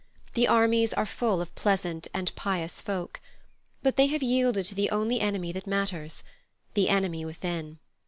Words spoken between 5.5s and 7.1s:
that matters—the